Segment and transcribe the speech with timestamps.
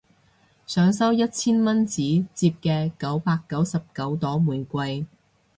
[0.65, 5.05] 想收一千蚊紙摺嘅九百九十九朵玫瑰